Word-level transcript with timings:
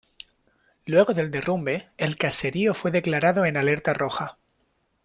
Luego 0.87 1.13
del 1.13 1.29
derrumbe, 1.29 1.89
el 1.97 2.15
caserío 2.15 2.73
fue 2.73 2.89
declarado 2.89 3.45
en 3.45 3.55
Alerta 3.55 3.93
Roja. 3.93 4.39